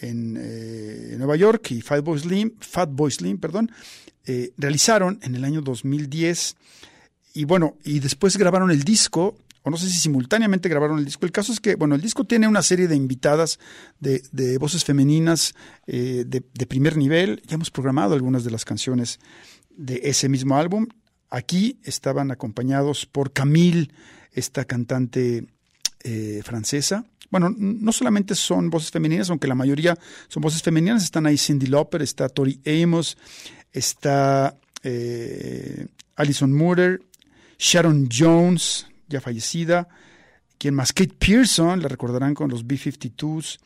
en 0.00 0.38
eh, 0.40 1.14
Nueva 1.18 1.36
York, 1.36 1.70
y 1.70 1.80
Fatboy 1.80 2.18
Slim, 2.18 2.52
Slim 3.10 3.38
perdón, 3.38 3.70
eh, 4.26 4.52
realizaron 4.56 5.18
en 5.22 5.34
el 5.34 5.44
año 5.44 5.60
2010 5.60 6.56
y 7.34 7.44
bueno, 7.44 7.76
y 7.84 8.00
después 8.00 8.36
grabaron 8.36 8.70
el 8.70 8.82
disco, 8.82 9.36
o 9.62 9.70
no 9.70 9.76
sé 9.76 9.88
si 9.88 10.00
simultáneamente 10.00 10.68
grabaron 10.68 10.98
el 10.98 11.04
disco. 11.04 11.26
El 11.26 11.32
caso 11.32 11.52
es 11.52 11.60
que, 11.60 11.76
bueno, 11.76 11.94
el 11.94 12.00
disco 12.00 12.24
tiene 12.24 12.48
una 12.48 12.62
serie 12.62 12.88
de 12.88 12.96
invitadas 12.96 13.58
de, 14.00 14.22
de 14.32 14.58
voces 14.58 14.84
femeninas 14.84 15.54
eh, 15.86 16.24
de, 16.26 16.66
primer 16.66 16.96
nivel. 16.96 17.42
Ya 17.46 17.54
hemos 17.54 17.70
programado 17.70 18.14
algunas 18.14 18.42
de 18.42 18.50
las 18.50 18.64
canciones 18.64 19.20
de 19.70 20.00
ese 20.04 20.28
mismo 20.28 20.56
álbum. 20.56 20.88
Aquí 21.28 21.78
estaban 21.84 22.30
acompañados 22.30 23.06
por 23.06 23.32
Camille, 23.32 23.90
esta 24.32 24.64
cantante 24.64 25.46
francesa. 26.42 27.04
Bueno, 27.30 27.54
no 27.56 27.92
solamente 27.92 28.34
son 28.34 28.70
voces 28.70 28.90
femeninas, 28.90 29.30
aunque 29.30 29.46
la 29.46 29.54
mayoría 29.54 29.96
son 30.28 30.42
voces 30.42 30.62
femeninas. 30.62 31.04
Están 31.04 31.26
ahí 31.26 31.38
Cindy 31.38 31.66
Lauper, 31.66 32.02
está 32.02 32.28
Tori 32.28 32.60
Amos, 32.66 33.16
está 33.72 34.56
eh, 34.82 35.86
Alison 36.16 36.52
Sharon 37.58 38.08
Jones, 38.10 38.86
ya 39.08 39.20
fallecida. 39.20 39.88
¿Quién 40.58 40.74
más? 40.74 40.92
Kate 40.92 41.14
Pearson, 41.18 41.80
la 41.80 41.88
recordarán 41.88 42.34
con 42.34 42.50
los 42.50 42.66
B-52s. 42.66 43.58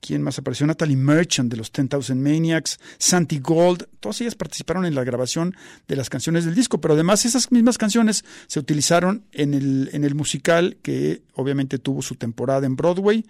¿Quién 0.00 0.22
más 0.22 0.38
apareció? 0.38 0.66
Natalie 0.66 0.96
Merchant 0.96 1.50
de 1.50 1.56
los 1.56 1.72
10,000 1.72 2.16
Maniacs, 2.16 2.78
Santi 2.98 3.38
Gold, 3.38 3.88
todas 4.00 4.20
ellas 4.20 4.34
participaron 4.34 4.84
en 4.84 4.94
la 4.94 5.04
grabación 5.04 5.54
de 5.88 5.96
las 5.96 6.10
canciones 6.10 6.44
del 6.44 6.54
disco, 6.54 6.80
pero 6.80 6.94
además 6.94 7.24
esas 7.24 7.50
mismas 7.50 7.78
canciones 7.78 8.24
se 8.46 8.60
utilizaron 8.60 9.24
en 9.32 9.54
el, 9.54 9.90
en 9.92 10.04
el 10.04 10.14
musical 10.14 10.76
que 10.82 11.22
obviamente 11.34 11.78
tuvo 11.78 12.02
su 12.02 12.14
temporada 12.14 12.66
en 12.66 12.76
Broadway, 12.76 13.24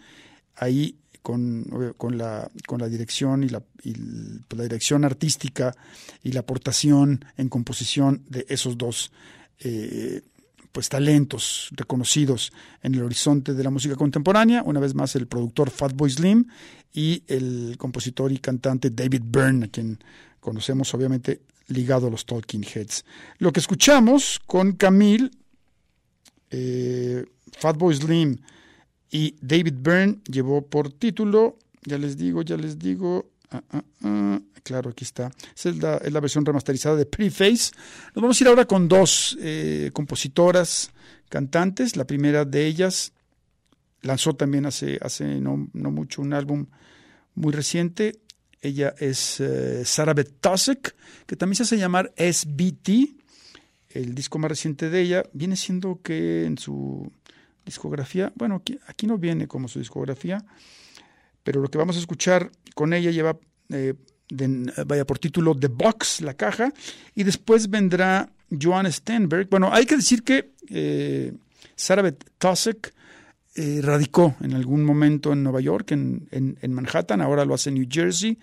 ahí 0.56 0.96
con, 1.22 1.64
con, 1.96 2.18
la, 2.18 2.50
con 2.66 2.80
la 2.80 2.88
dirección 2.88 3.42
y, 3.42 3.48
la, 3.48 3.62
y 3.82 3.94
la 4.54 4.62
dirección 4.62 5.04
artística 5.04 5.74
y 6.22 6.32
la 6.32 6.40
aportación 6.40 7.24
en 7.36 7.48
composición 7.48 8.22
de 8.28 8.46
esos 8.48 8.78
dos 8.78 9.10
eh, 9.58 10.22
pues 10.72 10.88
talentos 10.88 11.70
reconocidos 11.72 12.52
en 12.82 12.94
el 12.94 13.02
horizonte 13.02 13.54
de 13.54 13.64
la 13.64 13.70
música 13.70 13.96
contemporánea, 13.96 14.62
una 14.62 14.80
vez 14.80 14.94
más 14.94 15.16
el 15.16 15.26
productor 15.26 15.70
Fatboy 15.70 16.10
Slim 16.10 16.46
y 16.92 17.22
el 17.26 17.76
compositor 17.78 18.32
y 18.32 18.38
cantante 18.38 18.90
David 18.90 19.22
Byrne, 19.24 19.66
a 19.66 19.68
quien 19.68 19.98
conocemos 20.40 20.92
obviamente 20.94 21.42
ligado 21.68 22.06
a 22.06 22.10
los 22.10 22.24
Talking 22.26 22.64
Heads. 22.64 23.04
Lo 23.38 23.52
que 23.52 23.60
escuchamos 23.60 24.40
con 24.46 24.72
Camille, 24.72 25.30
eh, 26.50 27.24
Fatboy 27.52 27.94
Slim 27.94 28.38
y 29.10 29.34
David 29.40 29.74
Byrne 29.78 30.18
llevó 30.30 30.62
por 30.62 30.92
título, 30.92 31.58
ya 31.84 31.98
les 31.98 32.16
digo, 32.16 32.42
ya 32.42 32.56
les 32.56 32.78
digo, 32.78 33.30
ah, 33.50 33.62
ah, 33.70 33.84
ah, 34.02 34.40
claro, 34.66 34.90
aquí 34.90 35.04
está. 35.04 35.30
Esa 35.54 35.68
es 35.68 35.76
la, 35.76 35.96
es 35.98 36.12
la 36.12 36.18
versión 36.18 36.44
remasterizada 36.44 36.96
de 36.96 37.06
Preface. 37.06 37.70
Nos 38.16 38.22
vamos 38.22 38.40
a 38.40 38.44
ir 38.44 38.48
ahora 38.48 38.64
con 38.64 38.88
dos 38.88 39.38
eh, 39.40 39.90
compositoras 39.92 40.90
cantantes. 41.28 41.96
La 41.96 42.04
primera 42.04 42.44
de 42.44 42.66
ellas 42.66 43.12
lanzó 44.02 44.34
también 44.34 44.66
hace, 44.66 44.98
hace 45.00 45.40
no, 45.40 45.68
no 45.72 45.92
mucho 45.92 46.20
un 46.20 46.32
álbum 46.32 46.66
muy 47.36 47.52
reciente. 47.52 48.18
Ella 48.60 48.92
es 48.98 49.38
eh, 49.38 49.84
Sarah 49.84 50.14
Beth 50.14 50.40
Tosek, 50.40 50.96
que 51.26 51.36
también 51.36 51.54
se 51.54 51.62
hace 51.62 51.78
llamar 51.78 52.12
SBT. 52.16 53.14
El 53.90 54.16
disco 54.16 54.40
más 54.40 54.50
reciente 54.50 54.90
de 54.90 55.00
ella 55.00 55.22
viene 55.32 55.54
siendo 55.54 56.00
que 56.02 56.44
en 56.44 56.58
su 56.58 57.12
discografía, 57.64 58.32
bueno, 58.34 58.56
aquí, 58.56 58.80
aquí 58.88 59.06
no 59.06 59.16
viene 59.16 59.46
como 59.46 59.68
su 59.68 59.78
discografía, 59.78 60.44
pero 61.44 61.60
lo 61.60 61.68
que 61.68 61.78
vamos 61.78 61.94
a 61.96 62.00
escuchar 62.00 62.50
con 62.74 62.92
ella 62.92 63.12
lleva 63.12 63.38
eh, 63.68 63.94
de, 64.28 64.72
vaya 64.86 65.04
por 65.04 65.18
título 65.18 65.54
The 65.56 65.68
Box, 65.68 66.20
la 66.20 66.34
caja, 66.34 66.72
y 67.14 67.22
después 67.22 67.70
vendrá 67.70 68.28
Joan 68.50 68.90
Stenberg. 68.90 69.48
Bueno, 69.48 69.72
hay 69.72 69.86
que 69.86 69.96
decir 69.96 70.22
que 70.22 70.52
eh, 70.68 71.32
Tosek 72.38 72.94
eh, 73.54 73.80
radicó 73.82 74.36
en 74.40 74.54
algún 74.54 74.84
momento 74.84 75.32
en 75.32 75.42
Nueva 75.42 75.60
York, 75.60 75.92
en, 75.92 76.28
en, 76.30 76.58
en, 76.60 76.72
Manhattan, 76.72 77.20
ahora 77.20 77.44
lo 77.44 77.54
hace 77.54 77.70
en 77.70 77.76
New 77.76 77.86
Jersey, 77.90 78.38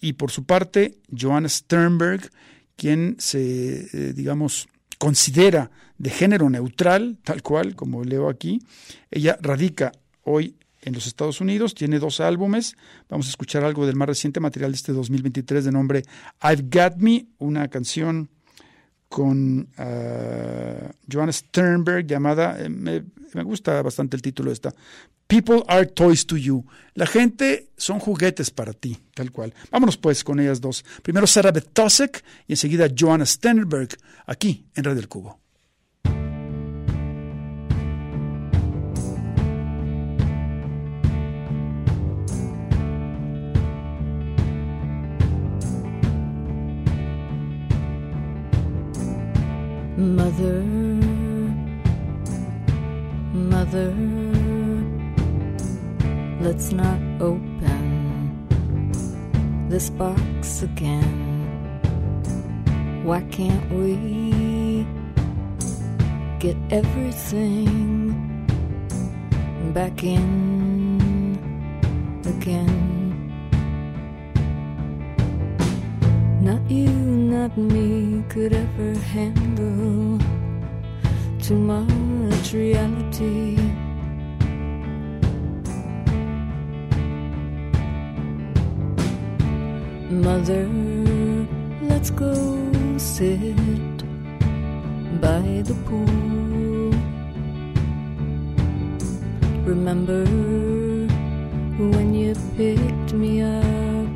y 0.00 0.14
por 0.14 0.30
su 0.30 0.44
parte, 0.44 0.98
Joan 1.18 1.48
Sternberg, 1.48 2.30
quien 2.76 3.16
se, 3.18 3.88
eh, 3.92 4.12
digamos, 4.14 4.68
considera 4.98 5.70
de 5.98 6.10
género 6.10 6.48
neutral, 6.48 7.18
tal 7.22 7.42
cual, 7.42 7.74
como 7.74 8.04
leo 8.04 8.28
aquí, 8.28 8.60
ella 9.10 9.38
radica 9.40 9.92
hoy 10.22 10.56
en 10.82 10.94
los 10.94 11.06
Estados 11.06 11.40
Unidos, 11.40 11.74
tiene 11.74 11.98
dos 11.98 12.20
álbumes. 12.20 12.76
Vamos 13.08 13.26
a 13.26 13.30
escuchar 13.30 13.64
algo 13.64 13.86
del 13.86 13.96
más 13.96 14.08
reciente 14.08 14.40
material 14.40 14.72
de 14.72 14.76
este 14.76 14.92
2023 14.92 15.64
de 15.64 15.72
nombre 15.72 16.02
I've 16.42 16.64
Got 16.70 16.96
Me, 16.96 17.26
una 17.38 17.68
canción 17.68 18.30
con 19.10 19.68
uh, 19.76 20.88
Joanna 21.10 21.32
Sternberg 21.32 22.06
llamada, 22.06 22.56
eh, 22.60 22.68
me, 22.68 23.02
gusta 23.42 23.82
bastante 23.82 24.16
el 24.16 24.22
título 24.22 24.52
esta, 24.52 24.72
People 25.26 25.62
are 25.68 25.86
toys 25.86 26.26
to 26.26 26.36
you. 26.36 26.64
La 26.94 27.06
gente 27.06 27.70
son 27.76 27.98
juguetes 27.98 28.50
para 28.50 28.72
ti, 28.72 28.98
tal 29.14 29.30
cual. 29.30 29.54
Vámonos 29.70 29.96
pues 29.96 30.24
con 30.24 30.40
ellas 30.40 30.60
dos. 30.60 30.84
Primero 31.02 31.26
Sarah 31.26 31.52
Beth 31.52 31.72
Tosek 31.72 32.24
y 32.48 32.54
enseguida 32.54 32.88
Joanna 32.96 33.26
Sternberg, 33.26 33.90
aquí 34.26 34.66
en 34.74 34.84
Red 34.84 34.96
del 34.96 35.08
Cubo. 35.08 35.40
Mother, 50.40 50.64
mother, 53.34 53.92
let's 56.40 56.72
not 56.72 56.98
open 57.20 58.48
this 59.68 59.90
box 59.90 60.62
again. 60.62 61.04
Why 63.04 63.20
can't 63.30 63.70
we 63.70 64.86
get 66.38 66.56
everything 66.70 68.16
back 69.74 70.02
in 70.02 71.36
again? 72.24 72.88
Not 76.40 76.62
you, 76.70 77.19
not 77.30 77.56
me 77.56 78.24
could 78.28 78.52
ever 78.52 78.92
handle 79.14 80.18
too 81.40 81.54
much 81.54 82.52
reality. 82.52 83.56
Mother, 90.10 90.66
let's 91.82 92.10
go 92.10 92.34
sit 92.98 93.98
by 95.20 95.62
the 95.68 95.76
pool. 95.86 96.90
Remember 99.64 100.24
when 101.94 102.12
you 102.12 102.34
picked 102.56 103.12
me 103.12 103.42
up 103.42 104.08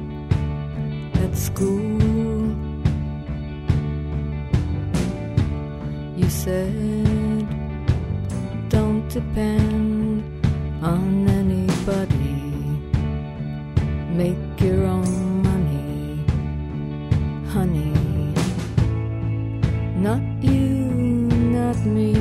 at 1.23 1.37
school? 1.37 1.93
said, 6.45 7.49
don't 8.68 9.09
depend 9.09 10.22
on 10.82 11.26
anybody. 11.26 12.42
Make 14.12 14.61
your 14.61 14.84
own 14.84 15.42
money, 15.42 16.20
honey. 17.49 17.95
Not 19.97 20.20
you, 20.42 20.68
not 21.57 21.78
me, 21.86 22.12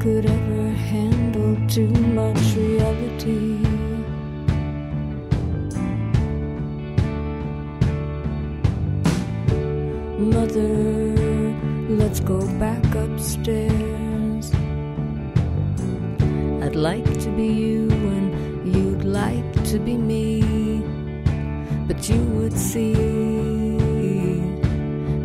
could 0.00 0.26
ever 0.26 0.68
handle 0.92 1.56
too 1.66 1.88
much 2.20 2.42
reality. 2.54 3.56
Mother, 10.18 10.74
let's 11.88 12.20
go 12.20 12.38
back 12.58 12.81
upstairs. 13.22 14.52
I'd 16.64 16.74
like 16.74 17.04
to 17.20 17.30
be 17.36 17.46
you 17.46 17.88
and 17.88 18.74
you'd 18.74 19.04
like 19.04 19.52
to 19.70 19.78
be 19.78 19.96
me, 19.96 20.42
but 21.86 22.08
you 22.08 22.20
would 22.36 22.58
see 22.58 22.94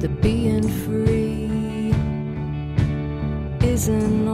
that 0.01 0.21
being 0.21 0.69
free 0.85 1.91
isn't. 3.67 4.26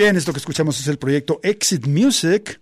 Bien, 0.00 0.16
esto 0.16 0.32
que 0.32 0.38
escuchamos 0.38 0.80
es 0.80 0.88
el 0.88 0.96
proyecto 0.96 1.40
Exit 1.42 1.86
Music, 1.86 2.58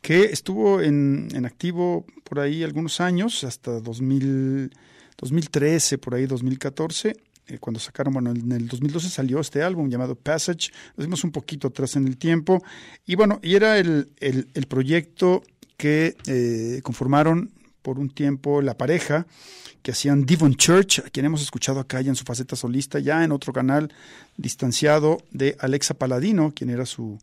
que 0.00 0.26
estuvo 0.26 0.80
en, 0.80 1.26
en 1.34 1.44
activo 1.44 2.06
por 2.22 2.38
ahí 2.38 2.62
algunos 2.62 3.00
años, 3.00 3.42
hasta 3.42 3.80
2000, 3.80 4.70
2013, 5.16 5.98
por 5.98 6.14
ahí 6.14 6.26
2014. 6.26 7.16
eh, 7.48 7.58
Cuando 7.58 7.80
sacaron, 7.80 8.12
bueno, 8.12 8.30
en 8.30 8.52
el 8.52 8.68
2012 8.68 9.08
salió 9.08 9.40
este 9.40 9.64
álbum 9.64 9.90
llamado 9.90 10.14
Passage, 10.14 10.70
dimos 10.96 11.24
un 11.24 11.32
poquito 11.32 11.66
atrás 11.66 11.96
en 11.96 12.06
el 12.06 12.16
tiempo, 12.16 12.62
y 13.04 13.16
bueno, 13.16 13.40
y 13.42 13.56
era 13.56 13.76
el, 13.80 14.12
el- 14.20 14.46
el 14.54 14.66
proyecto 14.68 15.42
que 15.76 16.14
eh, 16.28 16.80
conformaron 16.84 17.50
por 17.82 17.98
un 17.98 18.08
tiempo 18.08 18.62
la 18.62 18.78
pareja 18.78 19.26
que 19.88 19.92
hacían 19.92 20.26
Devon 20.26 20.54
Church, 20.54 20.98
a 20.98 21.08
quien 21.08 21.24
hemos 21.24 21.40
escuchado 21.40 21.80
acá 21.80 22.02
ya 22.02 22.10
en 22.10 22.14
su 22.14 22.24
faceta 22.24 22.56
solista, 22.56 22.98
ya 22.98 23.24
en 23.24 23.32
otro 23.32 23.54
canal 23.54 23.90
distanciado 24.36 25.16
de 25.30 25.56
Alexa 25.60 25.94
Paladino, 25.94 26.52
quien 26.54 26.68
era 26.68 26.84
su, 26.84 27.18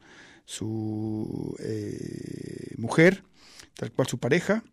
su 0.46 1.56
eh, 1.60 2.74
mujer, 2.78 3.24
tal 3.76 3.92
cual 3.92 4.08
su 4.08 4.18
pareja. 4.18 4.64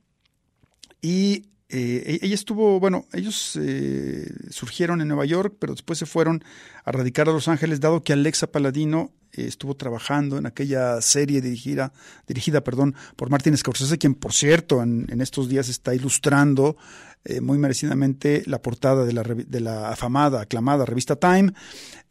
Y 1.02 1.50
eh, 1.68 2.18
ella 2.22 2.34
estuvo, 2.34 2.80
bueno, 2.80 3.04
ellos 3.12 3.58
eh, 3.60 4.26
surgieron 4.48 5.02
en 5.02 5.08
Nueva 5.08 5.26
York, 5.26 5.56
pero 5.58 5.74
después 5.74 5.98
se 5.98 6.06
fueron 6.06 6.42
a 6.86 6.92
radicar 6.92 7.28
a 7.28 7.32
Los 7.32 7.46
Ángeles, 7.46 7.80
dado 7.80 8.02
que 8.02 8.14
Alexa 8.14 8.46
Paladino 8.46 9.10
estuvo 9.32 9.74
trabajando 9.74 10.38
en 10.38 10.46
aquella 10.46 11.00
serie 11.00 11.40
dirigida, 11.40 11.92
dirigida 12.26 12.62
perdón, 12.62 12.94
por 13.16 13.30
Martin 13.30 13.56
Scorsese, 13.56 13.98
quien, 13.98 14.14
por 14.14 14.32
cierto, 14.32 14.82
en, 14.82 15.20
estos 15.20 15.48
días 15.48 15.68
está 15.68 15.94
ilustrando 15.94 16.76
eh, 17.24 17.40
muy 17.40 17.58
merecidamente 17.58 18.42
la 18.46 18.60
portada 18.60 19.04
de 19.04 19.12
la, 19.12 19.22
de 19.22 19.60
la 19.60 19.90
afamada, 19.90 20.42
aclamada 20.42 20.84
revista 20.84 21.16
Time. 21.16 21.52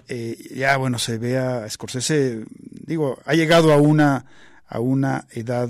Eh, 0.07 0.37
ya, 0.55 0.77
bueno, 0.77 0.97
se 0.97 1.17
ve 1.17 1.37
a 1.37 1.69
Scorsese, 1.69 2.43
digo, 2.85 3.19
ha 3.25 3.33
llegado 3.33 3.71
a 3.71 3.77
una, 3.77 4.25
a 4.65 4.79
una 4.79 5.27
edad 5.31 5.69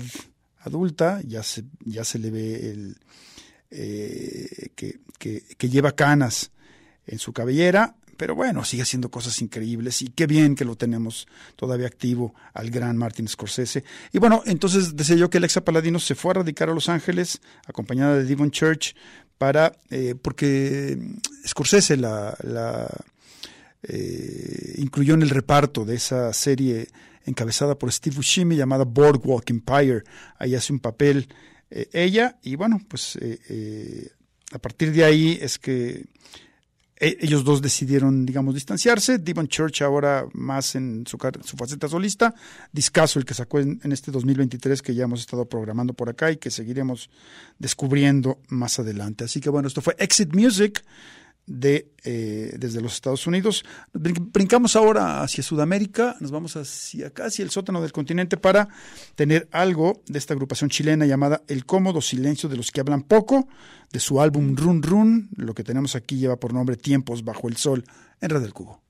adulta, 0.60 1.20
ya 1.26 1.42
se, 1.42 1.64
ya 1.84 2.04
se 2.04 2.18
le 2.18 2.30
ve 2.30 2.70
el, 2.70 2.96
eh, 3.70 4.70
que, 4.74 5.00
que 5.18 5.68
lleva 5.68 5.92
canas 5.92 6.50
en 7.06 7.18
su 7.18 7.32
cabellera, 7.32 7.94
pero 8.22 8.36
bueno, 8.36 8.64
sigue 8.64 8.84
haciendo 8.84 9.10
cosas 9.10 9.42
increíbles 9.42 10.00
y 10.00 10.06
qué 10.06 10.28
bien 10.28 10.54
que 10.54 10.64
lo 10.64 10.76
tenemos 10.76 11.26
todavía 11.56 11.88
activo 11.88 12.36
al 12.54 12.70
gran 12.70 12.96
Martin 12.96 13.26
Scorsese. 13.26 13.82
Y 14.12 14.18
bueno, 14.18 14.44
entonces 14.46 14.94
yo 15.08 15.28
que 15.28 15.38
Alexa 15.38 15.64
Paladino 15.64 15.98
se 15.98 16.14
fue 16.14 16.30
a 16.30 16.34
radicar 16.34 16.70
a 16.70 16.72
Los 16.72 16.88
Ángeles 16.88 17.40
acompañada 17.66 18.18
de 18.18 18.22
Devon 18.22 18.52
Church 18.52 18.94
para, 19.38 19.72
eh, 19.90 20.14
porque 20.14 20.96
Scorsese 21.44 21.96
la, 21.96 22.36
la 22.44 22.88
eh, 23.82 24.74
incluyó 24.76 25.14
en 25.14 25.22
el 25.22 25.30
reparto 25.30 25.84
de 25.84 25.96
esa 25.96 26.32
serie 26.32 26.86
encabezada 27.26 27.76
por 27.76 27.92
Steve 27.92 28.14
Buscemi 28.14 28.54
llamada 28.54 28.84
Boardwalk 28.84 29.50
Empire. 29.50 30.04
Ahí 30.38 30.54
hace 30.54 30.72
un 30.72 30.78
papel 30.78 31.26
eh, 31.72 31.88
ella 31.92 32.38
y 32.40 32.54
bueno, 32.54 32.80
pues 32.88 33.18
a 34.52 34.58
partir 34.60 34.92
de 34.92 35.02
ahí 35.02 35.40
es 35.42 35.58
que 35.58 36.04
ellos 37.02 37.42
dos 37.42 37.60
decidieron, 37.60 38.24
digamos, 38.24 38.54
distanciarse. 38.54 39.18
Devon 39.18 39.48
Church 39.48 39.82
ahora 39.82 40.24
más 40.34 40.76
en 40.76 41.04
su, 41.06 41.18
su 41.44 41.56
faceta 41.56 41.88
solista. 41.88 42.32
Discaso 42.70 43.18
el 43.18 43.24
que 43.24 43.34
sacó 43.34 43.58
en, 43.58 43.80
en 43.82 43.90
este 43.90 44.12
2023 44.12 44.80
que 44.82 44.94
ya 44.94 45.04
hemos 45.04 45.20
estado 45.20 45.44
programando 45.44 45.94
por 45.94 46.08
acá 46.08 46.30
y 46.30 46.36
que 46.36 46.50
seguiremos 46.50 47.10
descubriendo 47.58 48.38
más 48.48 48.78
adelante. 48.78 49.24
Así 49.24 49.40
que 49.40 49.50
bueno, 49.50 49.66
esto 49.66 49.80
fue 49.80 49.96
Exit 49.98 50.32
Music 50.32 50.84
de, 51.46 51.90
eh, 52.04 52.54
desde 52.58 52.80
los 52.80 52.94
Estados 52.94 53.26
Unidos. 53.26 53.64
Brin- 53.92 54.30
Brincamos 54.32 54.76
ahora 54.76 55.22
hacia 55.22 55.42
Sudamérica, 55.42 56.16
nos 56.20 56.30
vamos 56.30 56.56
hacia 56.56 57.10
casi 57.10 57.42
el 57.42 57.50
sótano 57.50 57.80
del 57.82 57.92
continente 57.92 58.36
para 58.36 58.68
tener 59.14 59.48
algo 59.52 60.02
de 60.06 60.18
esta 60.18 60.34
agrupación 60.34 60.70
chilena 60.70 61.04
llamada 61.06 61.42
El 61.48 61.66
cómodo 61.66 62.00
silencio 62.00 62.48
de 62.48 62.56
los 62.56 62.70
que 62.70 62.80
hablan 62.80 63.02
poco, 63.02 63.48
de 63.92 64.00
su 64.00 64.20
álbum 64.20 64.56
Run 64.56 64.82
Run. 64.82 65.30
Lo 65.36 65.54
que 65.54 65.64
tenemos 65.64 65.96
aquí 65.96 66.16
lleva 66.16 66.36
por 66.36 66.54
nombre 66.54 66.76
Tiempos 66.76 67.24
bajo 67.24 67.48
el 67.48 67.56
sol 67.56 67.84
en 68.20 68.30
Red 68.30 68.40
del 68.42 68.52
Cubo. 68.54 68.82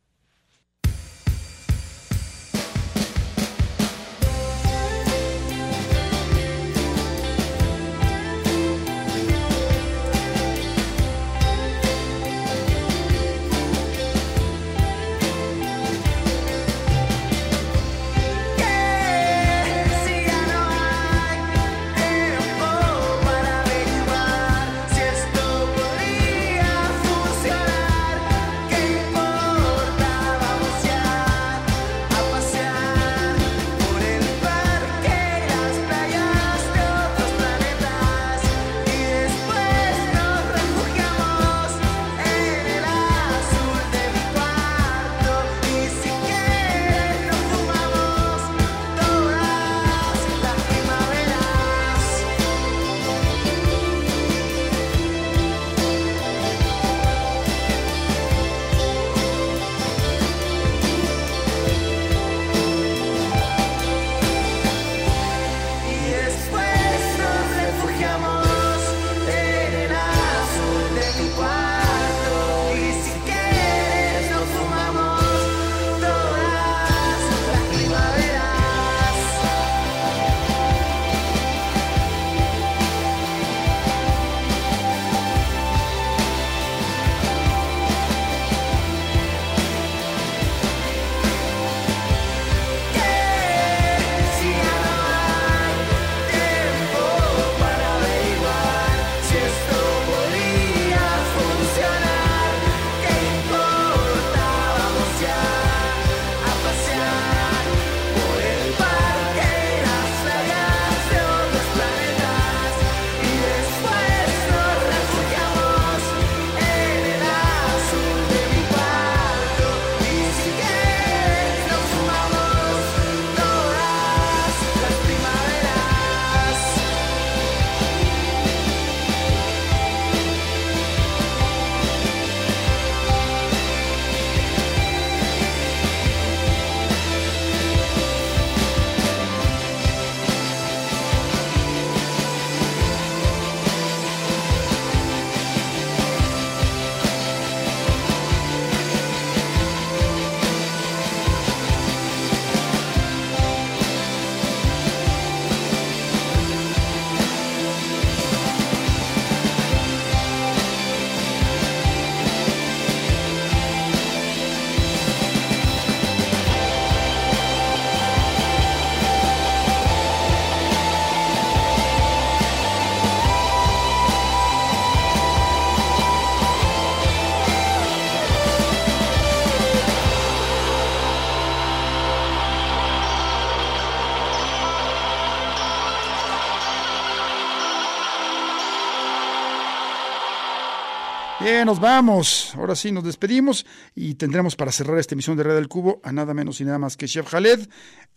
Nos 191.64 191.78
vamos. 191.78 192.52
Ahora 192.56 192.74
sí, 192.74 192.90
nos 192.90 193.04
despedimos 193.04 193.64
y 193.94 194.14
tendremos 194.14 194.56
para 194.56 194.72
cerrar 194.72 194.98
esta 194.98 195.14
emisión 195.14 195.36
de 195.36 195.44
Red 195.44 195.54
del 195.54 195.68
Cubo 195.68 196.00
a 196.02 196.10
nada 196.10 196.34
menos 196.34 196.60
y 196.60 196.64
nada 196.64 196.78
más 196.78 196.96
que 196.96 197.06
Chef 197.06 197.30
Khaled, 197.30 197.68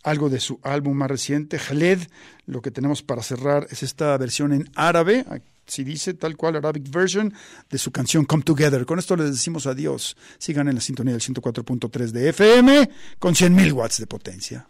algo 0.02 0.28
de 0.28 0.40
su 0.40 0.58
álbum 0.64 0.96
más 0.96 1.08
reciente, 1.08 1.56
Khaled. 1.56 2.00
Lo 2.46 2.60
que 2.60 2.72
tenemos 2.72 3.02
para 3.02 3.22
cerrar 3.22 3.68
es 3.70 3.84
esta 3.84 4.16
versión 4.18 4.52
en 4.52 4.68
árabe, 4.74 5.24
si 5.66 5.84
dice 5.84 6.14
tal 6.14 6.36
cual, 6.36 6.56
Arabic 6.56 6.90
version, 6.90 7.32
de 7.70 7.78
su 7.78 7.92
canción 7.92 8.24
Come 8.24 8.42
Together. 8.42 8.84
Con 8.84 8.98
esto 8.98 9.14
les 9.14 9.30
decimos 9.30 9.66
adiós. 9.66 10.16
Sigan 10.38 10.68
en 10.68 10.74
la 10.74 10.80
sintonía 10.80 11.12
del 11.12 11.22
104.3 11.22 12.10
de 12.10 12.28
FM 12.30 12.90
con 13.20 13.34
100.000 13.34 13.72
watts 13.72 13.98
de 13.98 14.06
potencia. 14.08 14.66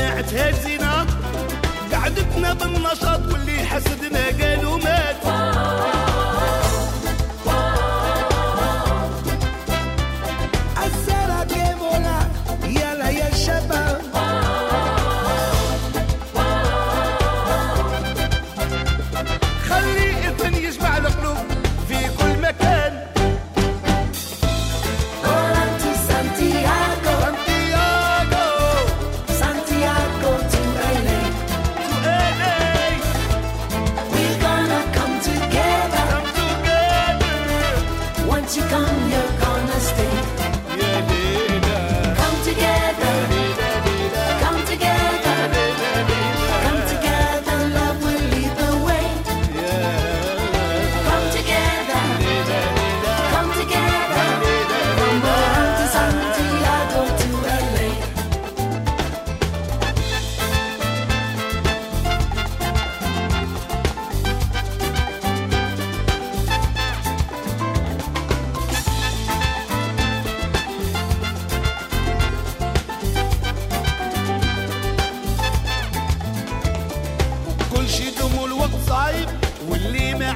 وجماعتها 0.00 0.48
الزينة 0.48 1.06
قعدتنا 1.92 2.52
بالنشاط 2.54 3.32
واللي 3.32 3.58
حسدنا 3.58 4.26
قالوا 4.40 4.76
مات 4.78 4.99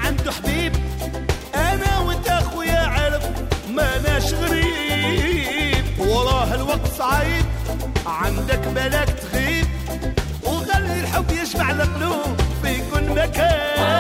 عنده 0.06 0.32
حبيب. 0.32 0.72
أنا 1.54 1.98
وأنت 1.98 2.28
أخويا 2.28 2.78
عارف 2.78 3.28
ما 3.68 3.98
ناش 3.98 4.34
غريب. 4.34 5.84
وراه 5.98 6.54
الوقت 6.54 6.86
صعيب 6.98 7.44
عندك 8.06 8.68
بالك 8.68 9.08
تغيب. 9.08 9.66
وخلي 10.42 11.00
الحب 11.00 11.30
يجمع 11.30 11.70
القلوب 11.70 12.40
في 12.62 12.90
كل 12.90 13.10
مكان. 13.10 13.93